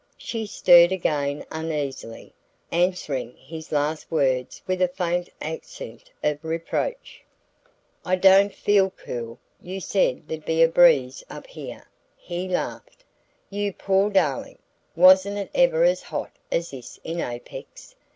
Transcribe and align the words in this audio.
She 0.17 0.47
stirred 0.47 0.91
again 0.91 1.45
uneasily, 1.51 2.33
answering 2.71 3.37
his 3.37 3.71
last 3.71 4.09
words 4.09 4.59
with 4.65 4.81
a 4.81 4.87
faint 4.87 5.29
accent 5.39 6.09
of 6.23 6.43
reproach. 6.43 7.23
"I 8.03 8.15
don't 8.15 8.51
FEEL 8.51 8.89
cool. 8.97 9.37
You 9.61 9.79
said 9.79 10.27
there'd 10.27 10.43
be 10.43 10.63
a 10.63 10.67
breeze 10.67 11.23
up 11.29 11.45
here.". 11.45 11.87
He 12.17 12.47
laughed. 12.47 13.03
"You 13.51 13.73
poor 13.73 14.09
darling! 14.09 14.57
Wasn't 14.95 15.37
it 15.37 15.51
ever 15.53 15.83
as 15.83 16.01
hot 16.01 16.31
as 16.51 16.71
this 16.71 16.99
in 17.03 17.21
Apex?" 17.21 17.93